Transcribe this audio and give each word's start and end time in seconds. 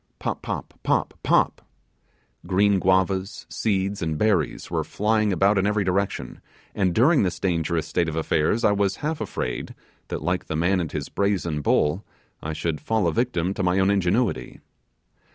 Pop, 0.17 0.41
Pop, 0.41 0.73
Pop, 0.81 1.13
Pop! 1.21 1.61
green 2.47 2.79
guavas, 2.79 3.45
seeds, 3.49 4.01
and 4.01 4.17
berries 4.17 4.71
were 4.71 4.83
flying 4.83 5.31
about 5.31 5.59
in 5.59 5.67
every 5.67 5.83
direction, 5.83 6.41
and 6.73 6.95
during 6.95 7.21
this 7.21 7.39
dangerous 7.39 7.85
state 7.85 8.09
of 8.09 8.15
affairs 8.15 8.63
I 8.63 8.71
was 8.71 8.95
half 9.05 9.21
afraid 9.21 9.75
that, 10.07 10.23
like 10.23 10.45
the 10.45 10.55
man 10.55 10.79
and 10.79 10.91
his 10.91 11.07
brazen 11.07 11.61
bull, 11.61 12.03
I 12.41 12.51
should 12.51 12.81
fall 12.81 13.05
a 13.05 13.13
victim 13.13 13.53
to 13.53 13.61
my 13.61 13.77
own 13.77 13.91
ingenuity. 13.91 14.59